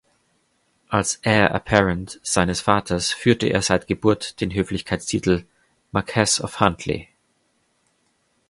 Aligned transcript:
Als 0.89 1.21
Heir 1.23 1.53
apparent 1.53 2.19
seines 2.23 2.59
Vaters 2.59 3.11
führte 3.11 3.45
er 3.45 3.61
seit 3.61 3.85
Geburt 3.85 4.41
den 4.41 4.51
Höflichkeitstitel 4.51 5.45
"Marquess 5.91 6.41
of 6.41 6.59
Huntly". 6.59 7.07